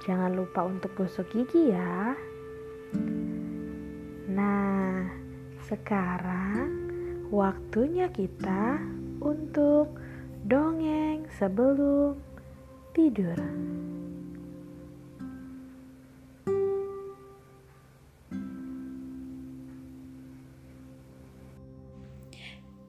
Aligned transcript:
jangan 0.00 0.32
lupa 0.32 0.64
untuk 0.64 0.96
gosok 0.96 1.28
gigi 1.28 1.76
ya. 1.76 2.16
Nah, 4.32 5.04
sekarang 5.68 6.68
waktunya 7.28 8.08
kita 8.08 8.80
untuk 9.20 9.92
dongeng 10.48 11.28
sebelum 11.36 12.16
tidur. 12.96 13.36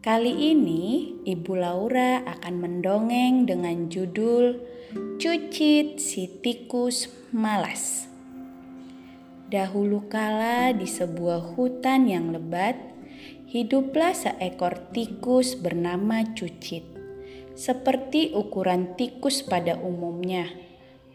Kali 0.00 0.32
ini 0.32 1.12
Ibu 1.28 1.52
Laura 1.60 2.24
akan 2.24 2.54
mendongeng 2.56 3.44
dengan 3.44 3.92
judul 3.92 4.56
Cucit 5.20 6.00
si 6.00 6.32
tikus 6.40 7.12
malas. 7.28 8.08
Dahulu 9.52 10.08
kala 10.08 10.72
di 10.72 10.88
sebuah 10.88 11.60
hutan 11.60 12.08
yang 12.08 12.32
lebat, 12.32 12.80
hiduplah 13.52 14.16
seekor 14.16 14.80
tikus 14.96 15.60
bernama 15.60 16.24
Cucit. 16.32 16.88
Seperti 17.52 18.32
ukuran 18.32 18.96
tikus 18.96 19.44
pada 19.44 19.76
umumnya, 19.76 20.48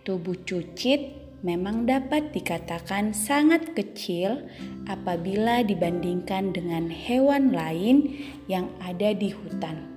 tubuh 0.05 0.37
Cucit 0.45 1.09
memang 1.41 1.89
dapat 1.89 2.29
dikatakan 2.29 3.09
sangat 3.09 3.73
kecil 3.73 4.45
apabila 4.85 5.65
dibandingkan 5.65 6.53
dengan 6.53 6.93
hewan 6.93 7.57
lain 7.57 8.21
yang 8.45 8.69
ada 8.85 9.17
di 9.17 9.33
hutan. 9.33 9.94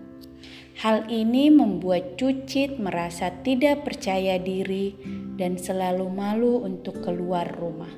Hal 0.79 1.11
ini 1.11 1.51
membuat 1.51 2.15
Cucit 2.15 2.79
merasa 2.79 3.35
tidak 3.43 3.83
percaya 3.83 4.39
diri 4.39 4.95
dan 5.35 5.59
selalu 5.59 6.07
malu 6.07 6.63
untuk 6.63 7.03
keluar 7.03 7.51
rumah. 7.51 7.91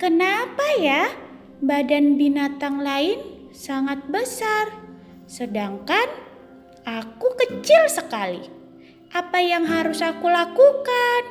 Kenapa 0.00 0.64
ya 0.80 1.12
badan 1.60 2.16
binatang 2.16 2.80
lain 2.80 3.20
sangat 3.52 4.00
besar, 4.08 4.72
sedangkan 5.28 6.08
aku 6.88 7.28
kecil 7.36 7.92
sekali? 7.92 8.40
Apa 9.12 9.44
yang 9.44 9.68
harus 9.68 10.00
aku 10.00 10.32
lakukan? 10.32 11.22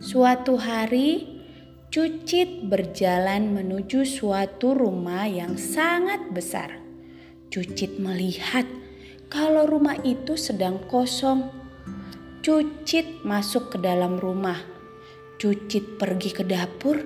Suatu 0.00 0.56
hari, 0.56 1.36
Cucit 1.92 2.64
berjalan 2.64 3.52
menuju 3.52 4.08
suatu 4.08 4.72
rumah 4.72 5.28
yang 5.28 5.60
sangat 5.60 6.32
besar. 6.32 6.79
Cucit 7.50 7.98
melihat 7.98 8.62
kalau 9.26 9.66
rumah 9.66 9.98
itu 10.06 10.38
sedang 10.38 10.78
kosong. 10.86 11.50
Cucit 12.46 13.26
masuk 13.26 13.74
ke 13.74 13.78
dalam 13.82 14.22
rumah. 14.22 14.62
Cucit 15.34 15.98
pergi 15.98 16.30
ke 16.30 16.46
dapur 16.46 17.02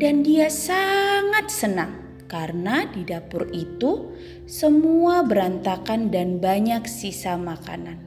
dan 0.00 0.24
dia 0.24 0.48
sangat 0.48 1.52
senang 1.52 2.24
karena 2.24 2.88
di 2.88 3.04
dapur 3.04 3.44
itu 3.52 4.16
semua 4.48 5.28
berantakan 5.28 6.08
dan 6.08 6.40
banyak 6.40 6.88
sisa 6.88 7.36
makanan. 7.36 8.00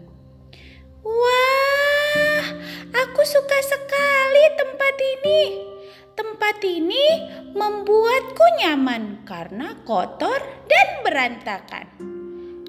Wah, 1.05 2.45
aku 2.97 3.21
suka 3.21 3.61
sekali 3.61 4.45
tempat 4.57 4.95
ini. 5.21 5.41
Tempat 6.17 6.57
ini 6.65 7.05
membuatku 7.53 8.45
nyaman 8.65 9.21
karena 9.21 9.77
kotor 9.85 10.54
berantakan. 11.15 11.87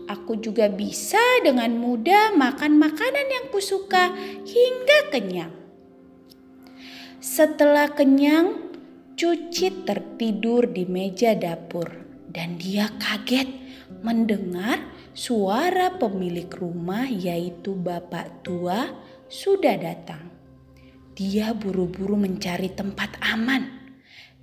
Aku 0.07 0.39
juga 0.39 0.71
bisa 0.71 1.19
dengan 1.43 1.75
mudah 1.83 2.31
makan 2.39 2.79
makanan 2.79 3.27
yang 3.27 3.47
kusuka 3.51 4.15
hingga 4.47 5.11
kenyang. 5.11 5.51
Setelah 7.19 7.91
kenyang, 7.91 8.71
Cucit 9.17 9.89
tertidur 9.89 10.69
di 10.69 10.85
meja 10.85 11.33
dapur 11.33 11.89
dan 12.29 12.61
dia 12.61 12.93
kaget 13.01 13.49
mendengar 14.05 14.93
suara 15.17 15.97
pemilik 15.97 16.53
rumah 16.53 17.09
yaitu 17.09 17.73
bapak 17.73 18.45
tua 18.45 18.93
sudah 19.27 19.75
datang. 19.81 20.31
Dia 21.17 21.57
buru-buru 21.57 22.15
mencari 22.15 22.71
tempat 22.77 23.17
aman 23.25 23.65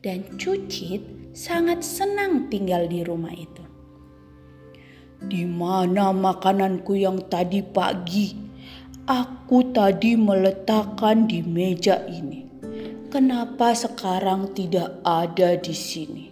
dan 0.02 0.26
Cucit 0.42 1.32
sangat 1.38 1.86
senang 1.86 2.50
tinggal 2.50 2.90
di 2.90 3.06
rumah 3.06 3.32
itu. 3.32 3.73
Di 5.24 5.48
mana 5.48 6.12
makananku 6.12 7.00
yang 7.00 7.24
tadi 7.32 7.64
pagi? 7.64 8.36
Aku 9.08 9.72
tadi 9.72 10.20
meletakkan 10.20 11.28
di 11.28 11.40
meja 11.44 12.04
ini. 12.08 12.44
Kenapa 13.08 13.72
sekarang 13.72 14.52
tidak 14.52 15.00
ada 15.04 15.56
di 15.60 15.76
sini? 15.76 16.26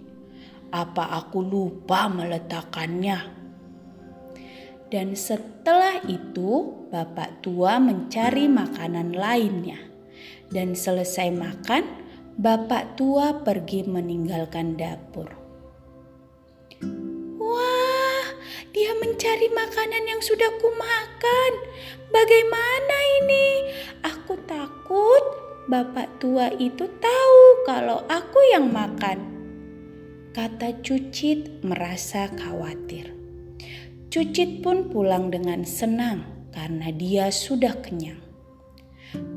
Apa 0.72 1.20
aku 1.24 1.40
lupa 1.44 2.12
meletakkannya? 2.12 3.20
Dan 4.92 5.16
setelah 5.16 6.04
itu, 6.04 6.84
bapak 6.92 7.40
tua 7.40 7.80
mencari 7.80 8.52
makanan 8.52 9.16
lainnya. 9.16 9.80
Dan 10.52 10.76
selesai 10.76 11.32
makan, 11.32 11.84
bapak 12.36 13.00
tua 13.00 13.40
pergi 13.40 13.88
meninggalkan 13.88 14.76
dapur. 14.76 15.41
Dia 18.72 18.96
mencari 18.96 19.52
makanan 19.52 20.04
yang 20.08 20.22
sudah 20.24 20.48
kumakan. 20.64 21.52
Bagaimana 22.12 22.98
ini? 23.24 23.48
Aku 24.08 24.40
takut 24.48 25.24
bapak 25.68 26.20
tua 26.24 26.52
itu 26.56 26.88
tahu 26.88 27.42
kalau 27.68 28.04
aku 28.08 28.40
yang 28.52 28.72
makan. 28.72 29.28
Kata 30.32 30.80
Cucit 30.80 31.60
merasa 31.64 32.32
khawatir. 32.32 33.12
Cucit 34.08 34.64
pun 34.64 34.88
pulang 34.88 35.28
dengan 35.28 35.68
senang 35.68 36.48
karena 36.56 36.92
dia 36.96 37.28
sudah 37.32 37.76
kenyang. 37.84 38.20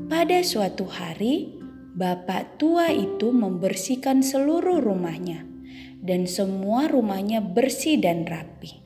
Pada 0.07 0.39
suatu 0.39 0.87
hari, 0.87 1.59
bapak 1.95 2.55
tua 2.55 2.91
itu 2.95 3.35
membersihkan 3.35 4.23
seluruh 4.23 4.79
rumahnya, 4.79 5.43
dan 5.99 6.27
semua 6.27 6.87
rumahnya 6.87 7.43
bersih 7.43 7.99
dan 7.99 8.23
rapi. 8.23 8.84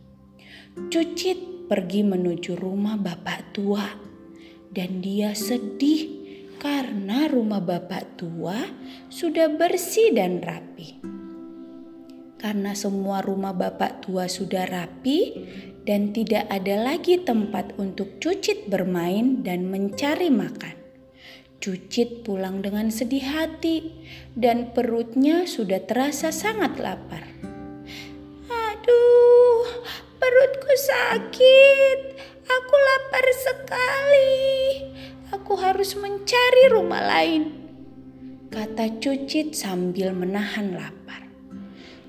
Cucit 0.88 1.68
pergi 1.68 2.08
menuju 2.08 2.56
rumah 2.56 2.96
bapak 2.96 3.52
tua, 3.52 3.84
dan 4.72 5.04
dia 5.04 5.36
sedih 5.36 6.08
karena 6.56 7.28
rumah 7.28 7.60
bapak 7.60 8.16
tua 8.16 8.64
sudah 9.12 9.52
bersih 9.52 10.16
dan 10.16 10.40
rapi. 10.40 11.04
Karena 12.40 12.72
semua 12.72 13.20
rumah 13.20 13.52
bapak 13.52 14.08
tua 14.08 14.32
sudah 14.32 14.64
rapi, 14.64 15.36
dan 15.84 16.16
tidak 16.16 16.48
ada 16.48 16.80
lagi 16.80 17.20
tempat 17.20 17.76
untuk 17.76 18.24
Cucit 18.24 18.72
bermain 18.72 19.44
dan 19.44 19.68
mencari 19.68 20.32
makan. 20.32 20.80
Cucit 21.60 22.24
pulang 22.24 22.64
dengan 22.64 22.88
sedih 22.88 23.28
hati 23.28 23.92
dan 24.32 24.72
perutnya 24.72 25.44
sudah 25.44 25.84
terasa 25.84 26.32
sangat 26.32 26.80
lapar. 26.80 27.49
Sakit. 31.10 32.00
Aku 32.46 32.76
lapar 32.78 33.26
sekali. 33.34 34.38
Aku 35.34 35.58
harus 35.58 35.98
mencari 35.98 36.70
rumah 36.70 37.02
lain, 37.02 37.54
kata 38.54 38.98
Cucit 39.02 39.58
sambil 39.58 40.14
menahan 40.14 40.74
lapar. 40.74 41.26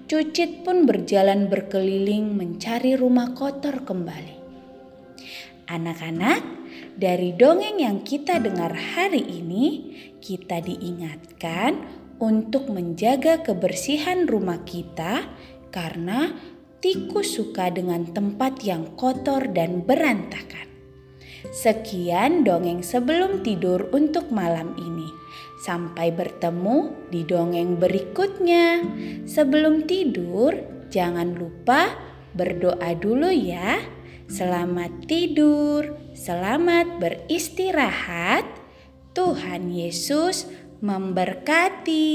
Cucit 0.04 0.64
pun 0.64 0.84
berjalan 0.84 1.48
berkeliling 1.48 2.36
mencari 2.36 2.96
rumah 2.96 3.32
kotor 3.36 3.84
kembali. 3.84 4.36
Anak-anak, 5.68 6.40
dari 6.96 7.36
dongeng 7.36 7.80
yang 7.80 8.04
kita 8.04 8.40
dengar 8.40 8.72
hari 8.72 9.20
ini, 9.20 9.96
kita 10.20 10.60
diingatkan 10.64 11.76
untuk 12.20 12.68
menjaga 12.72 13.40
kebersihan 13.40 14.28
rumah 14.28 14.64
kita 14.64 15.28
karena 15.70 16.36
tikus 16.80 17.36
suka 17.36 17.68
dengan 17.68 18.08
tempat 18.08 18.64
yang 18.64 18.96
kotor 18.96 19.52
dan 19.52 19.84
berantakan. 19.84 20.68
Sekian 21.48 22.44
dongeng 22.44 22.84
sebelum 22.84 23.40
tidur 23.40 23.88
untuk 23.92 24.28
malam 24.28 24.76
ini. 24.76 25.08
Sampai 25.60 26.12
bertemu 26.12 27.08
di 27.12 27.24
dongeng 27.24 27.76
berikutnya. 27.76 28.84
Sebelum 29.28 29.84
tidur, 29.84 30.56
jangan 30.88 31.36
lupa 31.36 31.96
berdoa 32.32 32.96
dulu 32.96 33.28
ya. 33.28 33.80
Selamat 34.30 34.92
tidur, 35.04 35.96
selamat 36.16 37.00
beristirahat. 37.00 38.46
Tuhan 39.10 39.74
Yesus 39.74 40.46
memberkati. 40.80 42.10